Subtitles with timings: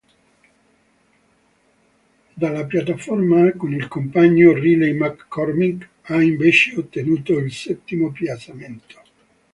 [2.35, 8.99] Dalla piattaforma, con il compagno Riley McCormick ha invece ottenuto il settimo piazzamento.